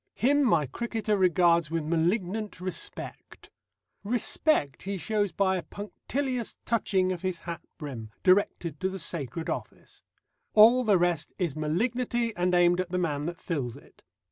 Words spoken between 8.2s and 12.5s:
directed to the sacred office; all the rest is malignity,